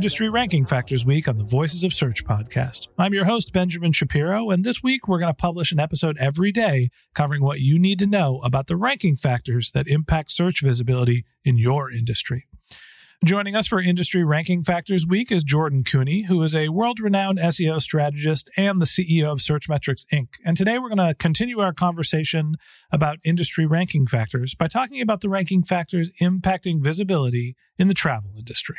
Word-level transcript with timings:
Industry 0.00 0.30
Ranking 0.30 0.64
Factors 0.64 1.04
Week 1.04 1.28
on 1.28 1.36
the 1.36 1.44
Voices 1.44 1.84
of 1.84 1.92
Search 1.92 2.24
podcast. 2.24 2.88
I'm 2.96 3.12
your 3.12 3.26
host, 3.26 3.52
Benjamin 3.52 3.92
Shapiro, 3.92 4.48
and 4.48 4.64
this 4.64 4.82
week 4.82 5.06
we're 5.06 5.18
going 5.18 5.28
to 5.28 5.36
publish 5.36 5.72
an 5.72 5.78
episode 5.78 6.16
every 6.18 6.50
day 6.52 6.88
covering 7.14 7.42
what 7.42 7.60
you 7.60 7.78
need 7.78 7.98
to 7.98 8.06
know 8.06 8.40
about 8.42 8.66
the 8.66 8.78
ranking 8.78 9.14
factors 9.14 9.72
that 9.72 9.86
impact 9.86 10.32
search 10.32 10.62
visibility 10.62 11.26
in 11.44 11.58
your 11.58 11.90
industry. 11.92 12.46
Joining 13.26 13.54
us 13.54 13.66
for 13.66 13.78
Industry 13.78 14.24
Ranking 14.24 14.64
Factors 14.64 15.06
Week 15.06 15.30
is 15.30 15.44
Jordan 15.44 15.84
Koene, 15.84 16.24
who 16.24 16.42
is 16.44 16.54
a 16.54 16.70
world 16.70 16.98
renowned 16.98 17.38
SEO 17.38 17.78
strategist 17.78 18.48
and 18.56 18.80
the 18.80 18.86
CEO 18.86 19.30
of 19.30 19.40
Searchmetrics 19.40 20.06
Inc. 20.10 20.28
And 20.42 20.56
today 20.56 20.78
we're 20.78 20.88
going 20.88 21.08
to 21.08 21.14
continue 21.14 21.60
our 21.60 21.74
conversation 21.74 22.54
about 22.90 23.18
industry 23.22 23.66
ranking 23.66 24.06
factors 24.06 24.54
by 24.54 24.66
talking 24.66 25.02
about 25.02 25.20
the 25.20 25.28
ranking 25.28 25.62
factors 25.62 26.08
impacting 26.22 26.82
visibility 26.82 27.54
in 27.76 27.88
the 27.88 27.92
travel 27.92 28.30
industry. 28.38 28.78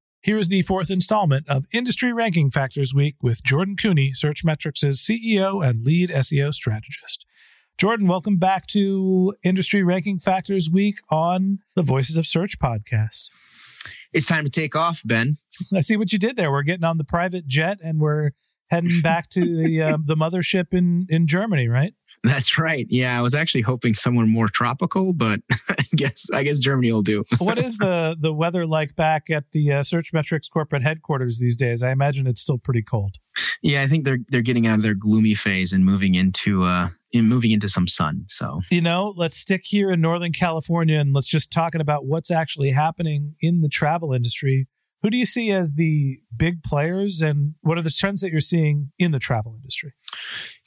here's 0.21 0.49
the 0.49 0.61
fourth 0.61 0.91
installment 0.91 1.47
of 1.49 1.65
Industry 1.73 2.13
Ranking 2.13 2.51
Factors 2.51 2.93
Week 2.93 3.15
with 3.21 3.43
Jordan 3.43 3.75
Koene, 3.75 4.13
Searchmetrics' 4.13 4.99
CEO 4.99 5.67
and 5.67 5.83
lead 5.83 6.09
SEO 6.09 6.53
strategist. 6.53 7.25
Jordan, 7.77 8.07
welcome 8.07 8.37
back 8.37 8.67
to 8.67 9.33
Industry 9.43 9.81
Ranking 9.81 10.19
Factors 10.19 10.69
Week 10.71 10.95
on 11.09 11.59
the 11.75 11.81
Voices 11.81 12.17
of 12.17 12.27
Search 12.27 12.59
podcast. 12.59 13.29
It's 14.13 14.27
time 14.27 14.45
to 14.45 14.51
take 14.51 14.75
off, 14.75 15.01
Ben. 15.03 15.37
I 15.75 15.81
see 15.81 15.97
what 15.97 16.13
you 16.13 16.19
did 16.19 16.35
there. 16.35 16.51
We're 16.51 16.61
getting 16.61 16.83
on 16.83 16.99
the 16.99 17.03
private 17.03 17.47
jet 17.47 17.79
and 17.83 17.99
we're 17.99 18.31
heading 18.69 19.01
back 19.01 19.29
to 19.31 19.41
the 19.41 19.81
uh, 19.81 19.97
the 20.05 20.15
mothership 20.15 20.73
in 20.73 21.07
in 21.09 21.25
Germany, 21.25 21.67
right? 21.67 21.93
That's 22.23 22.57
right. 22.57 22.85
Yeah, 22.89 23.17
I 23.17 23.21
was 23.21 23.33
actually 23.33 23.61
hoping 23.61 23.95
somewhere 23.95 24.27
more 24.27 24.47
tropical, 24.47 25.13
but 25.13 25.39
I 25.69 25.83
guess 25.95 26.29
I 26.31 26.43
guess 26.43 26.59
Germany 26.59 26.91
will 26.91 27.01
do. 27.01 27.23
what 27.39 27.57
is 27.57 27.77
the 27.77 28.15
the 28.19 28.31
weather 28.33 28.67
like 28.67 28.95
back 28.95 29.29
at 29.29 29.51
the 29.51 29.71
uh, 29.71 29.81
Searchmetrics 29.81 30.49
corporate 30.51 30.83
headquarters 30.83 31.39
these 31.39 31.57
days? 31.57 31.81
I 31.81 31.91
imagine 31.91 32.27
it's 32.27 32.41
still 32.41 32.59
pretty 32.59 32.83
cold. 32.83 33.15
Yeah, 33.63 33.81
I 33.81 33.87
think 33.87 34.05
they're 34.05 34.19
they're 34.29 34.41
getting 34.41 34.67
out 34.67 34.75
of 34.75 34.83
their 34.83 34.93
gloomy 34.93 35.33
phase 35.33 35.73
and 35.73 35.83
moving 35.83 36.15
into 36.15 36.63
uh 36.63 36.89
in 37.11 37.27
moving 37.27 37.51
into 37.51 37.67
some 37.67 37.87
sun. 37.87 38.25
So 38.27 38.61
You 38.69 38.81
know, 38.81 39.13
let's 39.17 39.37
stick 39.37 39.61
here 39.65 39.91
in 39.91 39.99
Northern 39.99 40.31
California 40.31 40.99
and 40.99 41.13
let's 41.13 41.27
just 41.27 41.51
talking 41.51 41.81
about 41.81 42.05
what's 42.05 42.31
actually 42.31 42.71
happening 42.71 43.35
in 43.41 43.61
the 43.61 43.69
travel 43.69 44.13
industry. 44.13 44.67
Who 45.01 45.09
do 45.09 45.17
you 45.17 45.25
see 45.25 45.51
as 45.51 45.73
the 45.73 46.19
big 46.35 46.63
players 46.63 47.21
and 47.21 47.55
what 47.61 47.77
are 47.77 47.81
the 47.81 47.89
trends 47.89 48.21
that 48.21 48.31
you're 48.31 48.39
seeing 48.39 48.91
in 48.99 49.11
the 49.11 49.19
travel 49.19 49.55
industry? 49.55 49.93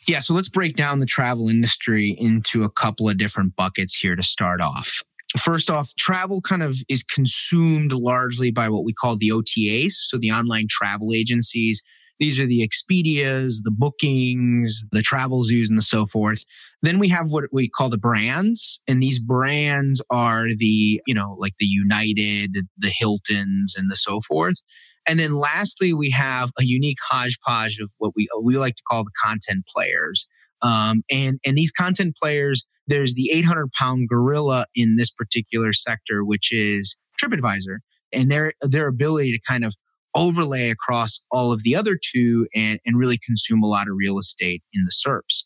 yeah, 0.09 0.19
so 0.19 0.34
let's 0.34 0.49
break 0.49 0.77
down 0.77 0.99
the 0.99 1.06
travel 1.06 1.49
industry 1.49 2.17
into 2.19 2.65
a 2.65 2.71
couple 2.71 3.09
of 3.09 3.17
different 3.17 3.56
buckets 3.56 3.94
here 3.94 4.17
to 4.17 4.23
start 4.23 4.61
off. 4.61 5.03
First 5.39 5.71
off, 5.71 5.94
travel 5.97 6.41
kind 6.41 6.62
of 6.62 6.77
is 6.89 7.03
consumed 7.03 7.93
largely 7.93 8.50
by 8.50 8.69
what 8.69 8.84
we 8.84 8.93
call 8.93 9.17
the 9.17 9.31
OTAs, 9.31 9.93
so 9.93 10.19
the 10.19 10.31
online 10.31 10.67
travel 10.69 11.12
agencies. 11.12 11.83
These 12.20 12.38
are 12.38 12.47
the 12.47 12.66
Expedias, 12.66 13.62
the 13.62 13.72
bookings, 13.76 14.84
the 14.92 15.02
travel 15.02 15.42
zoos, 15.42 15.69
and 15.69 15.78
the 15.78 15.82
so 15.82 16.06
forth. 16.06 16.44
Then 16.82 16.98
we 16.98 17.08
have 17.08 17.30
what 17.30 17.44
we 17.52 17.69
call 17.69 17.88
the 17.88 17.98
brands, 17.98 18.80
and 18.86 19.02
these 19.02 19.19
brands 19.19 20.02
are 20.10 20.48
the, 20.48 21.00
you 21.06 21.14
know, 21.14 21.36
like 21.38 21.54
the 21.58 21.66
United, 21.66 22.54
the 22.78 22.92
Hiltons, 22.97 23.75
and 23.76 23.91
the 23.91 23.97
so 23.97 24.20
forth. 24.20 24.56
And 25.06 25.19
then 25.19 25.34
lastly, 25.34 25.92
we 25.92 26.10
have 26.10 26.50
a 26.58 26.64
unique 26.64 26.98
hodgepodge 27.06 27.78
of 27.78 27.92
what 27.98 28.12
we 28.16 28.28
we 28.42 28.56
like 28.56 28.76
to 28.76 28.82
call 28.88 29.04
the 29.04 29.10
content 29.22 29.64
players. 29.75 30.26
Um, 30.62 31.02
and 31.10 31.38
and 31.44 31.56
these 31.56 31.72
content 31.72 32.16
players, 32.20 32.64
there's 32.86 33.14
the 33.14 33.31
800 33.32 33.70
pound 33.72 34.08
gorilla 34.08 34.66
in 34.75 34.96
this 34.96 35.10
particular 35.10 35.72
sector, 35.72 36.25
which 36.25 36.52
is 36.52 36.96
TripAdvisor, 37.22 37.78
and 38.12 38.31
their 38.31 38.54
their 38.62 38.86
ability 38.86 39.32
to 39.32 39.41
kind 39.46 39.64
of 39.64 39.75
overlay 40.14 40.70
across 40.70 41.22
all 41.30 41.52
of 41.52 41.62
the 41.62 41.75
other 41.75 41.98
two 42.12 42.47
and 42.54 42.78
and 42.84 42.98
really 42.98 43.19
consume 43.19 43.62
a 43.62 43.69
lot 43.69 43.88
of 43.88 43.94
real 43.97 44.19
estate 44.19 44.62
in 44.72 44.84
the 44.84 44.93
SERPs. 44.93 45.44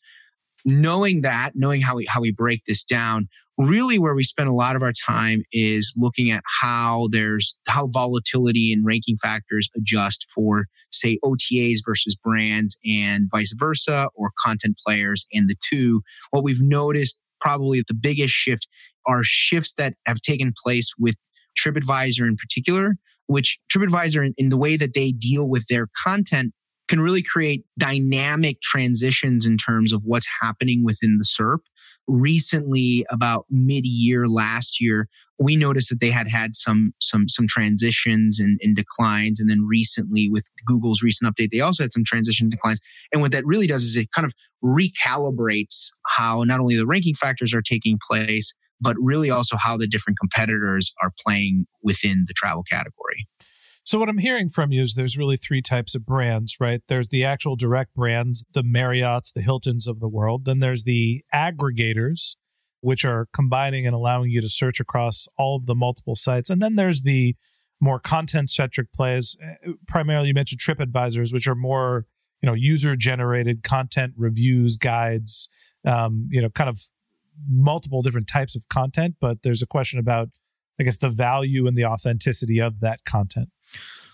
Knowing 0.64 1.22
that, 1.22 1.52
knowing 1.54 1.80
how 1.80 1.96
we 1.96 2.06
how 2.06 2.20
we 2.20 2.32
break 2.32 2.62
this 2.66 2.84
down, 2.84 3.28
really 3.58 3.98
where 3.98 4.14
we 4.14 4.22
spend 4.22 4.48
a 4.48 4.54
lot 4.54 4.76
of 4.76 4.82
our 4.82 4.92
time 4.92 5.42
is 5.52 5.92
looking 5.96 6.30
at 6.30 6.42
how 6.60 7.08
there's 7.10 7.56
how 7.66 7.88
volatility 7.88 8.72
and 8.72 8.86
ranking 8.86 9.16
factors 9.20 9.68
adjust 9.76 10.24
for 10.32 10.66
say 10.92 11.18
OTAs 11.24 11.78
versus 11.84 12.16
brands 12.16 12.78
and 12.86 13.28
vice 13.30 13.52
versa 13.58 14.08
or 14.14 14.30
content 14.44 14.78
players 14.86 15.26
and 15.32 15.50
the 15.50 15.56
two 15.68 16.02
what 16.30 16.44
we've 16.44 16.62
noticed 16.62 17.20
probably 17.40 17.82
the 17.86 17.94
biggest 17.94 18.32
shift 18.32 18.68
are 19.06 19.22
shifts 19.24 19.74
that 19.74 19.94
have 20.06 20.20
taken 20.20 20.52
place 20.64 20.92
with 20.98 21.16
TripAdvisor 21.58 22.26
in 22.28 22.36
particular 22.36 22.94
which 23.28 23.58
TripAdvisor 23.72 24.26
in, 24.26 24.34
in 24.36 24.48
the 24.48 24.58
way 24.58 24.76
that 24.76 24.94
they 24.94 25.12
deal 25.12 25.48
with 25.48 25.66
their 25.68 25.86
content 26.04 26.52
can 26.88 27.00
really 27.00 27.22
create 27.22 27.64
dynamic 27.78 28.60
transitions 28.62 29.46
in 29.46 29.56
terms 29.58 29.92
of 29.92 30.02
what's 30.04 30.26
happening 30.40 30.84
within 30.84 31.18
the 31.18 31.24
SERP. 31.24 31.58
Recently, 32.08 33.04
about 33.10 33.44
mid-year 33.50 34.26
last 34.26 34.80
year, 34.80 35.06
we 35.38 35.54
noticed 35.54 35.90
that 35.90 36.00
they 36.00 36.08
had 36.08 36.26
had 36.26 36.56
some 36.56 36.94
some 37.00 37.28
some 37.28 37.46
transitions 37.46 38.40
and, 38.40 38.58
and 38.62 38.74
declines, 38.74 39.38
and 39.38 39.50
then 39.50 39.66
recently 39.68 40.30
with 40.30 40.46
Google's 40.66 41.02
recent 41.02 41.30
update, 41.30 41.50
they 41.50 41.60
also 41.60 41.84
had 41.84 41.92
some 41.92 42.04
transition 42.04 42.48
declines. 42.48 42.80
And 43.12 43.20
what 43.20 43.32
that 43.32 43.44
really 43.44 43.66
does 43.66 43.82
is 43.82 43.98
it 43.98 44.10
kind 44.12 44.24
of 44.24 44.32
recalibrates 44.64 45.90
how 46.06 46.44
not 46.44 46.60
only 46.60 46.76
the 46.76 46.86
ranking 46.86 47.14
factors 47.14 47.52
are 47.52 47.60
taking 47.60 47.98
place, 48.10 48.54
but 48.80 48.96
really 49.00 49.30
also 49.30 49.56
how 49.56 49.76
the 49.76 49.86
different 49.86 50.18
competitors 50.18 50.94
are 51.02 51.12
playing 51.24 51.66
within 51.82 52.24
the 52.26 52.34
travel 52.34 52.62
category. 52.62 53.26
So, 53.84 53.98
what 53.98 54.10
I'm 54.10 54.18
hearing 54.18 54.50
from 54.50 54.70
you 54.70 54.82
is 54.82 54.92
there's 54.94 55.16
really 55.16 55.38
three 55.38 55.62
types 55.62 55.94
of 55.94 56.04
brands, 56.04 56.56
right? 56.60 56.82
There's 56.88 57.08
the 57.08 57.24
actual 57.24 57.56
direct 57.56 57.94
brands, 57.94 58.44
the 58.52 58.62
Marriotts, 58.62 59.32
the 59.32 59.40
Hiltons 59.40 59.86
of 59.86 59.98
the 59.98 60.08
world. 60.08 60.44
Then 60.44 60.58
there's 60.58 60.82
the 60.82 61.24
aggregators, 61.34 62.36
which 62.82 63.04
are 63.06 63.28
combining 63.32 63.86
and 63.86 63.94
allowing 63.94 64.30
you 64.30 64.42
to 64.42 64.48
search 64.48 64.78
across 64.78 65.26
all 65.38 65.56
of 65.56 65.64
the 65.64 65.74
multiple 65.74 66.16
sites. 66.16 66.50
And 66.50 66.60
then 66.60 66.76
there's 66.76 67.00
the 67.00 67.34
more 67.80 67.98
content 67.98 68.50
centric 68.50 68.92
plays. 68.92 69.36
Eh, 69.42 69.72
primarily, 69.86 70.28
you 70.28 70.34
mentioned 70.34 70.60
TripAdvisors, 70.60 71.32
which 71.32 71.46
are 71.46 71.54
more, 71.54 72.04
you 72.42 72.46
know, 72.46 72.54
user 72.54 72.94
generated 72.94 73.62
content, 73.62 74.12
reviews, 74.16 74.76
guides, 74.76 75.48
um, 75.86 76.28
you 76.30 76.42
know, 76.42 76.50
kind 76.50 76.68
of 76.68 76.82
multiple 77.48 78.02
different 78.02 78.28
types 78.28 78.56
of 78.56 78.68
content. 78.68 79.16
But 79.20 79.42
there's 79.42 79.62
a 79.62 79.66
question 79.66 79.98
about, 79.98 80.28
I 80.80 80.84
guess, 80.84 80.98
the 80.98 81.10
value 81.10 81.66
and 81.66 81.76
the 81.76 81.84
authenticity 81.84 82.60
of 82.60 82.80
that 82.80 83.04
content. 83.04 83.50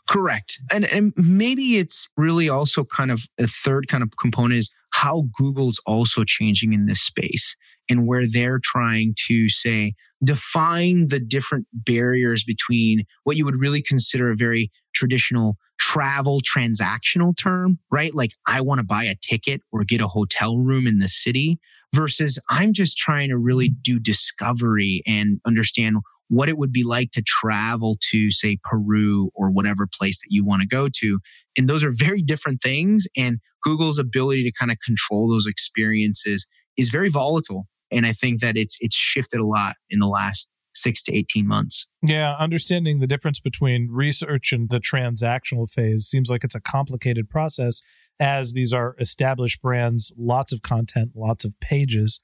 Correct. 0.08 0.60
And, 0.72 0.84
and 0.84 1.12
maybe 1.16 1.78
it's 1.78 2.08
really 2.16 2.48
also 2.48 2.84
kind 2.84 3.10
of 3.10 3.26
a 3.38 3.46
third 3.46 3.88
kind 3.88 4.02
of 4.02 4.10
component 4.20 4.58
is 4.58 4.72
how 4.90 5.24
Google's 5.36 5.80
also 5.86 6.24
changing 6.24 6.72
in 6.72 6.86
this 6.86 7.00
space 7.00 7.56
and 7.88 8.06
where 8.06 8.26
they're 8.26 8.60
trying 8.62 9.14
to 9.26 9.48
say, 9.48 9.94
define 10.22 11.08
the 11.08 11.20
different 11.20 11.66
barriers 11.72 12.44
between 12.44 13.02
what 13.24 13.36
you 13.36 13.44
would 13.44 13.60
really 13.60 13.82
consider 13.82 14.30
a 14.30 14.36
very 14.36 14.70
traditional 14.94 15.56
travel 15.78 16.40
transactional 16.40 17.36
term, 17.36 17.78
right? 17.90 18.14
Like, 18.14 18.30
I 18.46 18.60
want 18.60 18.78
to 18.78 18.84
buy 18.84 19.04
a 19.04 19.16
ticket 19.20 19.60
or 19.72 19.84
get 19.84 20.00
a 20.00 20.08
hotel 20.08 20.56
room 20.58 20.86
in 20.86 20.98
the 20.98 21.08
city 21.08 21.58
versus 21.94 22.38
I'm 22.50 22.72
just 22.72 22.98
trying 22.98 23.28
to 23.28 23.38
really 23.38 23.68
do 23.68 23.98
discovery 23.98 25.02
and 25.06 25.40
understand 25.46 25.98
what 26.28 26.48
it 26.48 26.58
would 26.58 26.72
be 26.72 26.84
like 26.84 27.10
to 27.12 27.22
travel 27.22 27.96
to, 28.10 28.30
say, 28.30 28.58
Peru 28.64 29.30
or 29.34 29.50
whatever 29.50 29.86
place 29.86 30.18
that 30.20 30.28
you 30.30 30.44
want 30.44 30.62
to 30.62 30.68
go 30.68 30.88
to. 31.00 31.20
And 31.56 31.68
those 31.68 31.84
are 31.84 31.92
very 31.92 32.22
different 32.22 32.62
things. 32.62 33.06
And 33.16 33.38
Google's 33.62 33.98
ability 33.98 34.42
to 34.44 34.52
kind 34.58 34.72
of 34.72 34.78
control 34.84 35.30
those 35.30 35.46
experiences 35.46 36.46
is 36.76 36.88
very 36.88 37.08
volatile. 37.08 37.66
And 37.92 38.06
I 38.06 38.12
think 38.12 38.40
that 38.40 38.56
it's 38.56 38.76
it's 38.80 38.96
shifted 38.96 39.38
a 39.38 39.46
lot 39.46 39.76
in 39.90 40.00
the 40.00 40.08
last 40.08 40.50
six 40.74 41.02
to 41.04 41.14
18 41.14 41.46
months. 41.46 41.86
Yeah, 42.02 42.34
understanding 42.34 42.98
the 42.98 43.06
difference 43.06 43.38
between 43.38 43.88
research 43.92 44.50
and 44.52 44.68
the 44.68 44.80
transactional 44.80 45.68
phase 45.68 46.06
seems 46.06 46.30
like 46.30 46.42
it's 46.42 46.56
a 46.56 46.60
complicated 46.60 47.30
process 47.30 47.80
as 48.20 48.52
these 48.52 48.72
are 48.72 48.96
established 48.98 49.60
brands, 49.60 50.12
lots 50.18 50.52
of 50.52 50.62
content, 50.62 51.12
lots 51.14 51.44
of 51.44 51.58
pages. 51.60 52.20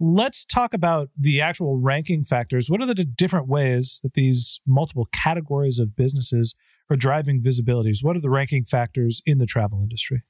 Let's 0.00 0.44
talk 0.44 0.74
about 0.74 1.10
the 1.16 1.40
actual 1.40 1.78
ranking 1.78 2.24
factors. 2.24 2.68
What 2.68 2.80
are 2.80 2.86
the 2.86 3.04
different 3.04 3.48
ways 3.48 4.00
that 4.02 4.14
these 4.14 4.60
multiple 4.66 5.08
categories 5.12 5.78
of 5.78 5.96
businesses 5.96 6.54
are 6.90 6.96
driving 6.96 7.40
visibilities? 7.40 8.02
What 8.02 8.16
are 8.16 8.20
the 8.20 8.30
ranking 8.30 8.64
factors 8.64 9.22
in 9.26 9.38
the 9.38 9.46
travel 9.46 9.82
industry? 9.82 10.22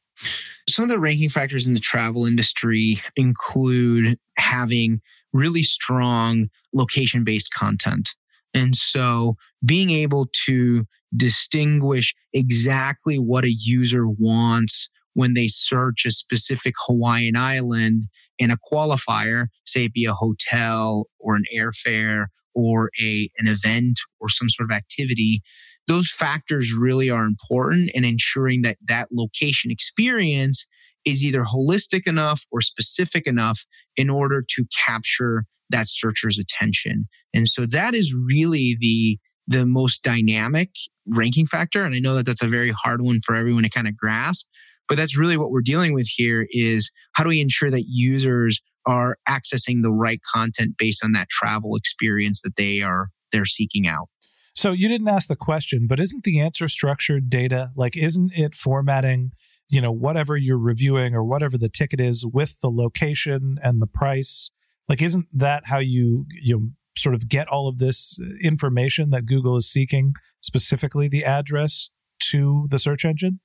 Some 0.69 0.85
of 0.85 0.89
the 0.89 0.99
ranking 0.99 1.29
factors 1.29 1.67
in 1.67 1.75
the 1.75 1.81
travel 1.81 2.27
industry 2.27 3.01
include 3.17 4.19
having 4.37 5.01
really 5.33 5.63
strong 5.63 6.49
location 6.73 7.25
based 7.25 7.53
content. 7.53 8.11
And 8.55 8.77
so 8.77 9.37
being 9.65 9.91
able 9.91 10.29
to 10.45 10.85
distinguish 11.17 12.15
exactly 12.33 13.19
what 13.19 13.45
a 13.45 13.51
user 13.53 14.07
wants 14.07 14.89
when 15.15 15.35
they 15.35 15.49
search 15.49 16.05
a 16.07 16.11
specific 16.11 16.75
Hawaiian 16.87 17.37
island 17.37 18.05
in 18.39 18.51
a 18.51 18.57
qualifier, 18.73 19.47
say 19.65 19.85
it 19.85 19.93
be 19.93 20.05
a 20.05 20.15
hotel 20.15 21.07
or 21.19 21.37
an 21.37 21.45
airfare 21.55 22.27
or 22.55 22.91
a 23.01 23.29
an 23.39 23.47
event 23.47 23.99
or 24.21 24.29
some 24.29 24.49
sort 24.49 24.71
of 24.71 24.77
activity, 24.77 25.41
those 25.89 26.11
factors 26.11 26.73
really 26.73 27.11
are 27.11 27.25
important 27.25 27.91
in 27.95 28.05
ensuring 28.05 28.63
that 28.63 28.79
that 28.87 29.09
location 29.13 29.71
experience 29.71 30.67
is 31.05 31.25
either 31.25 31.43
holistic 31.43 32.07
enough 32.07 32.45
or 32.53 32.61
specific 32.61 33.27
enough 33.27 33.65
in 33.97 34.09
order 34.09 34.45
to 34.49 34.65
capture 34.87 35.45
that 35.71 35.89
searcher's 35.89 36.39
attention. 36.39 37.07
And 37.35 37.49
so 37.49 37.67
that 37.67 37.95
is 37.95 38.15
really 38.15 38.77
the 38.81 39.19
the 39.49 39.67
most 39.67 40.05
dynamic 40.05 40.71
ranking 41.05 41.47
factor 41.47 41.85
and 41.85 41.97
I 41.97 41.99
know 41.99 42.15
that 42.15 42.27
that's 42.27 42.45
a 42.45 42.49
very 42.49 42.71
hard 42.71 43.03
one 43.03 43.21
for 43.25 43.35
everyone 43.35 43.65
to 43.65 43.69
kind 43.69 43.89
of 43.89 43.97
grasp, 43.97 44.47
but 44.93 44.99
that's 44.99 45.19
really 45.19 45.39
what 45.39 45.51
we're 45.51 45.63
dealing 45.63 45.95
with 45.95 46.07
here 46.07 46.47
is 46.51 46.91
how 47.15 47.25
do 47.25 47.31
we 47.31 47.41
ensure 47.41 47.71
that 47.71 47.85
users 47.87 48.61
are 48.85 49.17
accessing 49.27 49.81
the 49.81 49.91
right 49.91 50.21
content 50.35 50.77
based 50.77 51.03
on 51.03 51.13
that 51.13 51.31
travel 51.31 51.77
experience 51.77 52.43
that 52.43 52.57
they 52.57 52.83
are 52.83 53.09
they're 53.33 53.47
seeking 53.47 53.89
out. 53.89 54.09
So 54.55 54.73
you 54.73 54.89
didn't 54.89 55.09
ask 55.09 55.29
the 55.29 55.35
question, 55.35 55.87
but 55.89 55.99
isn't 55.99 56.25
the 56.25 56.41
answer 56.41 56.69
structured 56.69 57.31
data? 57.31 57.71
Like 57.75 57.97
isn't 57.97 58.33
it 58.35 58.55
formatting, 58.55 59.31
you 59.71 59.81
know, 59.81 59.91
whatever 59.91 60.37
you're 60.37 60.59
reviewing 60.59 61.15
or 61.15 61.25
whatever 61.25 61.57
the 61.57 61.71
ticket 61.71 61.99
is 61.99 62.27
with 62.27 62.61
the 62.61 62.69
location 62.69 63.57
and 63.63 63.81
the 63.81 63.87
price? 63.87 64.51
Like 64.91 65.01
isn't 65.01 65.25
that 65.33 65.69
how 65.69 65.79
you 65.79 66.27
you 66.43 66.73
sort 66.99 67.15
of 67.15 67.31
get 67.31 67.49
all 67.49 67.67
of 67.67 67.79
this 67.79 68.19
information 68.43 69.09
that 69.09 69.25
Google 69.25 69.57
is 69.57 69.71
seeking, 69.71 70.13
specifically 70.43 71.09
the 71.09 71.25
address 71.25 71.89
to 72.25 72.67
the 72.71 72.79
search 72.79 73.07
engine? 73.07 73.41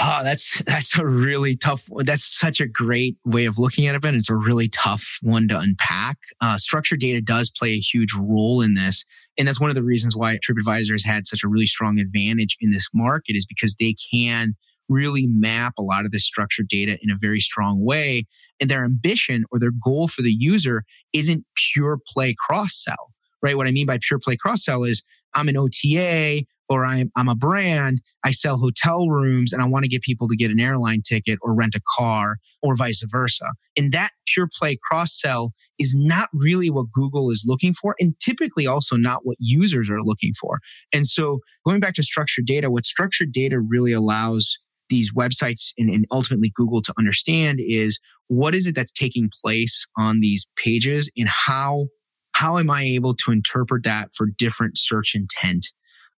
Oh, 0.00 0.20
that's 0.22 0.62
that's 0.62 0.96
a 0.98 1.04
really 1.04 1.56
tough. 1.56 1.88
That's 1.98 2.24
such 2.24 2.60
a 2.60 2.66
great 2.66 3.16
way 3.24 3.46
of 3.46 3.58
looking 3.58 3.86
at 3.86 3.96
it, 3.96 4.04
and 4.04 4.16
it's 4.16 4.30
a 4.30 4.36
really 4.36 4.68
tough 4.68 5.18
one 5.22 5.48
to 5.48 5.58
unpack. 5.58 6.18
Uh, 6.40 6.56
structured 6.56 7.00
data 7.00 7.20
does 7.20 7.50
play 7.50 7.70
a 7.70 7.80
huge 7.80 8.14
role 8.14 8.62
in 8.62 8.74
this, 8.74 9.04
and 9.36 9.48
that's 9.48 9.60
one 9.60 9.70
of 9.70 9.76
the 9.76 9.82
reasons 9.82 10.14
why 10.14 10.38
TripAdvisor 10.38 10.92
has 10.92 11.04
had 11.04 11.26
such 11.26 11.42
a 11.42 11.48
really 11.48 11.66
strong 11.66 11.98
advantage 11.98 12.56
in 12.60 12.70
this 12.70 12.88
market 12.94 13.34
is 13.34 13.46
because 13.46 13.74
they 13.76 13.94
can 14.12 14.54
really 14.88 15.26
map 15.26 15.74
a 15.78 15.82
lot 15.82 16.04
of 16.04 16.12
this 16.12 16.24
structured 16.24 16.68
data 16.68 16.96
in 17.02 17.10
a 17.10 17.16
very 17.20 17.40
strong 17.40 17.84
way, 17.84 18.24
and 18.60 18.70
their 18.70 18.84
ambition 18.84 19.44
or 19.50 19.58
their 19.58 19.72
goal 19.82 20.06
for 20.06 20.22
the 20.22 20.32
user 20.38 20.84
isn't 21.12 21.44
pure 21.72 21.98
play 22.06 22.34
cross 22.38 22.84
sell. 22.84 23.12
Right? 23.42 23.56
What 23.56 23.66
I 23.66 23.72
mean 23.72 23.86
by 23.86 23.98
pure 24.00 24.20
play 24.22 24.36
cross 24.36 24.64
sell 24.64 24.84
is 24.84 25.04
I'm 25.34 25.48
an 25.48 25.56
OTA 25.56 26.44
or 26.68 26.84
I'm, 26.84 27.10
I'm 27.16 27.28
a 27.28 27.34
brand, 27.34 28.00
I 28.24 28.30
sell 28.30 28.58
hotel 28.58 29.08
rooms 29.08 29.52
and 29.52 29.62
I 29.62 29.66
want 29.66 29.84
to 29.84 29.88
get 29.88 30.02
people 30.02 30.28
to 30.28 30.36
get 30.36 30.50
an 30.50 30.60
airline 30.60 31.02
ticket 31.02 31.38
or 31.42 31.54
rent 31.54 31.74
a 31.74 31.80
car 31.96 32.36
or 32.62 32.76
vice 32.76 33.02
versa. 33.10 33.52
And 33.76 33.92
that 33.92 34.10
pure 34.26 34.48
play 34.52 34.76
cross 34.88 35.18
sell 35.18 35.52
is 35.78 35.94
not 35.96 36.28
really 36.32 36.70
what 36.70 36.90
Google 36.92 37.30
is 37.30 37.44
looking 37.46 37.72
for 37.72 37.94
and 37.98 38.18
typically 38.18 38.66
also 38.66 38.96
not 38.96 39.20
what 39.24 39.36
users 39.40 39.90
are 39.90 40.02
looking 40.02 40.32
for. 40.38 40.58
And 40.92 41.06
so 41.06 41.40
going 41.64 41.80
back 41.80 41.94
to 41.94 42.02
structured 42.02 42.46
data, 42.46 42.70
what 42.70 42.84
structured 42.84 43.32
data 43.32 43.60
really 43.60 43.92
allows 43.92 44.58
these 44.88 45.12
websites 45.12 45.72
and, 45.76 45.90
and 45.90 46.06
ultimately 46.10 46.50
Google 46.54 46.82
to 46.82 46.94
understand 46.98 47.60
is 47.60 47.98
what 48.28 48.54
is 48.54 48.66
it 48.66 48.74
that's 48.74 48.92
taking 48.92 49.30
place 49.42 49.86
on 49.96 50.20
these 50.20 50.50
pages 50.56 51.10
and 51.16 51.28
how 51.28 51.86
how 52.32 52.58
am 52.58 52.70
I 52.70 52.82
able 52.84 53.14
to 53.14 53.32
interpret 53.32 53.82
that 53.82 54.10
for 54.14 54.28
different 54.38 54.78
search 54.78 55.16
intent? 55.16 55.66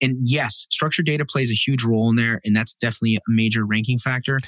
And 0.02 0.16
yes, 0.24 0.66
structured 0.70 1.06
data 1.06 1.24
plays 1.24 1.50
a 1.50 1.54
huge 1.54 1.84
role 1.84 2.08
in 2.10 2.16
there, 2.16 2.40
and 2.44 2.54
that's 2.54 2.74
definitely 2.74 3.16
a 3.16 3.20
major 3.28 3.66
ranking 3.66 3.98
factor. 3.98 4.40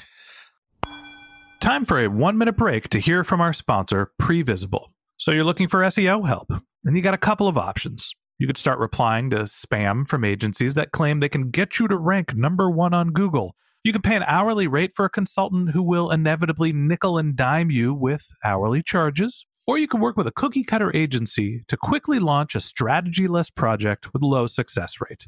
Time 1.61 1.85
for 1.85 1.99
a 1.99 2.07
one 2.07 2.37
minute 2.37 2.57
break 2.57 2.89
to 2.89 2.99
hear 2.99 3.23
from 3.23 3.39
our 3.39 3.53
sponsor, 3.53 4.11
Previsible. 4.21 4.87
So 5.17 5.31
you're 5.31 5.45
looking 5.45 5.69
for 5.69 5.79
SEO 5.81 6.27
help, 6.27 6.51
and 6.83 6.95
you 6.95 7.01
got 7.01 7.13
a 7.13 7.17
couple 7.17 7.47
of 7.47 7.57
options. 7.57 8.13
You 8.39 8.47
could 8.47 8.57
start 8.57 8.79
replying 8.79 9.29
to 9.29 9.43
spam 9.43 10.05
from 10.07 10.25
agencies 10.25 10.73
that 10.73 10.91
claim 10.91 11.21
they 11.21 11.29
can 11.29 11.51
get 11.51 11.79
you 11.79 11.87
to 11.87 11.95
rank 11.95 12.35
number 12.35 12.69
one 12.69 12.93
on 12.93 13.11
Google. 13.11 13.55
You 13.83 13.93
can 13.93 14.01
pay 14.01 14.15
an 14.15 14.23
hourly 14.23 14.67
rate 14.67 14.91
for 14.95 15.05
a 15.05 15.09
consultant 15.09 15.71
who 15.71 15.83
will 15.83 16.11
inevitably 16.11 16.73
nickel 16.73 17.17
and 17.17 17.35
dime 17.35 17.71
you 17.71 17.93
with 17.93 18.27
hourly 18.43 18.83
charges. 18.83 19.45
Or 19.65 19.77
you 19.77 19.87
can 19.87 20.01
work 20.01 20.17
with 20.17 20.27
a 20.27 20.31
cookie 20.31 20.63
cutter 20.63 20.93
agency 20.93 21.63
to 21.69 21.77
quickly 21.77 22.19
launch 22.19 22.55
a 22.55 22.59
strategy 22.59 23.27
less 23.29 23.49
project 23.49 24.11
with 24.11 24.21
low 24.21 24.47
success 24.47 24.95
rate. 24.99 25.27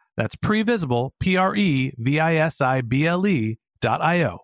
That's 0.17 0.35
previsible, 0.35 1.11
P 1.19 1.37
R 1.37 1.55
E 1.55 1.93
V 1.97 2.19
I 2.19 2.35
S 2.35 2.61
I 2.61 2.81
B 2.81 3.07
L 3.07 3.25
E 3.25 3.57
dot 3.81 4.01
I 4.01 4.23
O. 4.23 4.39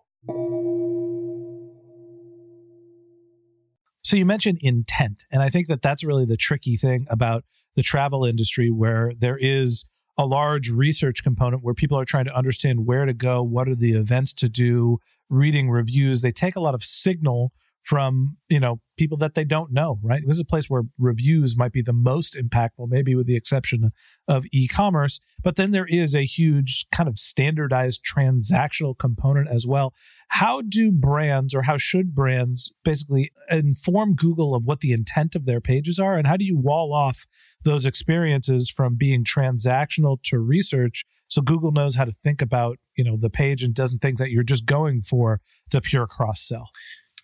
So 4.02 4.16
you 4.16 4.24
mentioned 4.24 4.58
intent. 4.62 5.24
And 5.30 5.42
I 5.42 5.50
think 5.50 5.68
that 5.68 5.82
that's 5.82 6.02
really 6.02 6.24
the 6.24 6.36
tricky 6.36 6.76
thing 6.76 7.06
about 7.10 7.44
the 7.76 7.82
travel 7.82 8.24
industry, 8.24 8.70
where 8.70 9.12
there 9.16 9.36
is 9.38 9.84
a 10.16 10.24
large 10.24 10.70
research 10.70 11.22
component 11.22 11.62
where 11.62 11.74
people 11.74 11.98
are 11.98 12.04
trying 12.04 12.24
to 12.24 12.34
understand 12.34 12.86
where 12.86 13.04
to 13.04 13.12
go, 13.12 13.42
what 13.42 13.68
are 13.68 13.76
the 13.76 13.92
events 13.92 14.32
to 14.32 14.48
do, 14.48 14.98
reading 15.28 15.70
reviews. 15.70 16.22
They 16.22 16.32
take 16.32 16.56
a 16.56 16.60
lot 16.60 16.74
of 16.74 16.82
signal 16.82 17.52
from 17.88 18.36
you 18.50 18.60
know 18.60 18.82
people 18.98 19.16
that 19.16 19.32
they 19.32 19.46
don't 19.46 19.72
know 19.72 19.98
right? 20.02 20.20
This 20.22 20.36
is 20.36 20.40
a 20.40 20.44
place 20.44 20.68
where 20.68 20.82
reviews 20.98 21.56
might 21.56 21.72
be 21.72 21.80
the 21.80 21.94
most 21.94 22.36
impactful 22.36 22.86
maybe 22.88 23.14
with 23.14 23.26
the 23.26 23.36
exception 23.36 23.92
of 24.28 24.44
e-commerce 24.52 25.20
but 25.42 25.56
then 25.56 25.70
there 25.70 25.86
is 25.86 26.14
a 26.14 26.26
huge 26.26 26.84
kind 26.92 27.08
of 27.08 27.18
standardized 27.18 28.04
transactional 28.04 28.96
component 28.98 29.48
as 29.48 29.66
well. 29.66 29.94
How 30.28 30.60
do 30.60 30.92
brands 30.92 31.54
or 31.54 31.62
how 31.62 31.78
should 31.78 32.14
brands 32.14 32.74
basically 32.84 33.30
inform 33.50 34.14
google 34.14 34.54
of 34.54 34.66
what 34.66 34.80
the 34.80 34.92
intent 34.92 35.34
of 35.34 35.46
their 35.46 35.62
pages 35.62 35.98
are? 35.98 36.18
And 36.18 36.26
how 36.26 36.36
do 36.36 36.44
you 36.44 36.58
wall 36.58 36.92
off 36.92 37.24
those 37.64 37.86
experiences 37.86 38.68
from 38.68 38.96
being 38.96 39.24
transactional 39.24 40.18
to 40.24 40.38
research 40.40 41.06
so 41.28 41.42
google 41.42 41.72
knows 41.72 41.94
how 41.94 42.04
to 42.04 42.12
think 42.12 42.40
about 42.40 42.78
you 42.96 43.04
know 43.04 43.16
the 43.16 43.30
page 43.30 43.62
and 43.62 43.74
doesn't 43.74 44.00
think 44.00 44.18
that 44.18 44.30
you're 44.30 44.42
just 44.42 44.66
going 44.66 45.02
for 45.02 45.40
the 45.70 45.80
pure 45.80 46.06
cross 46.06 46.40
sell 46.40 46.70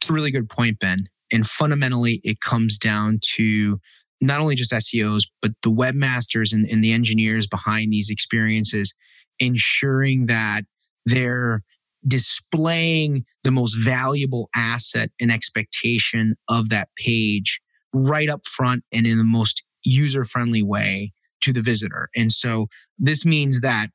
it's 0.04 0.11
a 0.11 0.12
really 0.12 0.30
good 0.30 0.50
point, 0.50 0.78
Ben. 0.78 1.08
And 1.32 1.46
fundamentally, 1.46 2.20
it 2.25 2.40
comes 2.40 2.76
down 2.76 3.20
to 3.37 3.80
not 4.20 4.40
only 4.40 4.54
just 4.54 4.70
SEOs, 4.70 5.25
but 5.40 5.52
the 5.62 5.70
webmasters 5.70 6.52
and, 6.52 6.68
and 6.68 6.84
the 6.84 6.92
engineers 6.92 7.46
behind 7.46 7.90
these 7.90 8.11
experiences, 8.11 8.94
ensuring 9.38 10.26
that 10.26 10.64
they're 11.06 11.62
displaying 12.06 13.25
the 13.44 13.50
most 13.50 13.73
valuable 13.73 14.50
asset 14.54 15.11
and 15.18 15.32
expectation 15.32 16.37
of 16.50 16.68
that 16.68 16.90
page 16.99 17.62
right 17.94 18.28
up 18.28 18.46
front 18.46 18.84
and 18.92 19.06
in 19.06 19.16
the 19.16 19.25
most 19.25 19.64
user 19.84 20.23
friendly 20.23 20.62
way 20.62 21.12
to 21.40 21.50
the 21.50 21.62
visitor. 21.62 22.11
And 22.14 22.30
so 22.30 22.66
this 22.99 23.25
means 23.25 23.62
that 23.62 23.88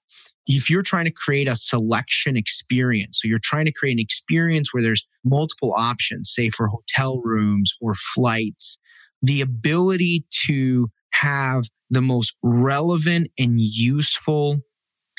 if 0.49 0.67
you're 0.67 0.81
trying 0.81 1.05
to 1.05 1.11
create 1.11 1.47
a 1.47 1.55
selection 1.55 2.35
experience, 2.35 3.19
so 3.21 3.27
you're 3.27 3.39
trying 3.41 3.65
to 3.65 3.71
create 3.71 3.93
an 3.93 3.99
experience 3.99 4.73
where 4.73 4.81
there's 4.81 5.07
multiple 5.23 5.75
options, 5.77 6.31
say 6.33 6.49
for 6.49 6.67
hotel 6.67 7.21
rooms 7.23 7.71
or 7.79 7.93
flights, 7.93 8.79
the 9.21 9.41
ability 9.41 10.25
to 10.47 10.89
have 11.11 11.65
the 11.91 12.01
most 12.01 12.35
relevant 12.41 13.29
and 13.37 13.61
useful 13.61 14.57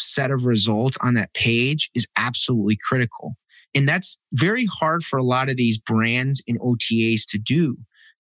set 0.00 0.32
of 0.32 0.46
results 0.46 0.98
on 1.00 1.14
that 1.14 1.32
page 1.32 1.90
is 1.94 2.08
absolutely 2.16 2.76
critical. 2.88 3.34
And 3.72 3.88
that's 3.88 4.20
very 4.32 4.66
hard 4.66 5.04
for 5.04 5.16
a 5.16 5.22
lot 5.22 5.48
of 5.48 5.56
these 5.56 5.78
brands 5.78 6.42
and 6.48 6.58
OTAs 6.58 7.22
to 7.28 7.38
do. 7.38 7.76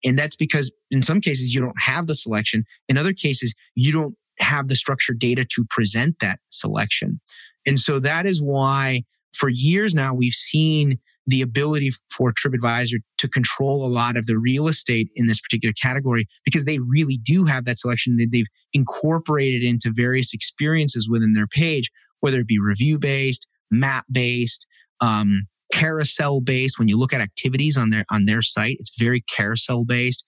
And 0.05 0.17
that's 0.17 0.35
because 0.35 0.73
in 0.91 1.01
some 1.01 1.21
cases 1.21 1.55
you 1.55 1.59
don't 1.59 1.79
have 1.81 2.05
the 2.05 2.15
selection. 2.15 2.65
In 2.87 2.97
other 2.97 3.13
cases, 3.13 3.55
you 3.75 3.91
don't 3.91 4.15
have 4.39 4.67
the 4.67 4.75
structured 4.75 5.19
data 5.19 5.45
to 5.45 5.65
present 5.69 6.15
that 6.21 6.39
selection. 6.51 7.19
And 7.65 7.79
so 7.79 7.99
that 7.99 8.25
is 8.25 8.41
why 8.41 9.03
for 9.33 9.49
years 9.49 9.93
now 9.93 10.13
we've 10.13 10.33
seen 10.33 10.99
the 11.27 11.41
ability 11.41 11.91
for 12.15 12.33
TripAdvisor 12.33 12.97
to 13.19 13.27
control 13.27 13.85
a 13.85 13.87
lot 13.87 14.17
of 14.17 14.25
the 14.25 14.37
real 14.37 14.67
estate 14.67 15.09
in 15.15 15.27
this 15.27 15.39
particular 15.39 15.73
category 15.79 16.27
because 16.43 16.65
they 16.65 16.79
really 16.79 17.19
do 17.21 17.45
have 17.45 17.65
that 17.65 17.77
selection 17.77 18.17
that 18.17 18.29
they've 18.31 18.47
incorporated 18.73 19.63
into 19.63 19.91
various 19.93 20.33
experiences 20.33 21.07
within 21.09 21.33
their 21.33 21.47
page, 21.47 21.91
whether 22.21 22.39
it 22.39 22.47
be 22.47 22.59
review 22.59 22.97
based, 22.97 23.47
map 23.69 24.05
based, 24.11 24.65
um, 25.01 25.43
carousel 25.71 26.41
based. 26.41 26.79
When 26.79 26.87
you 26.87 26.97
look 26.97 27.13
at 27.13 27.21
activities 27.21 27.77
on 27.77 27.91
their 27.91 28.05
on 28.09 28.25
their 28.25 28.41
site, 28.41 28.77
it's 28.79 28.95
very 28.97 29.21
carousel 29.21 29.85
based 29.85 30.25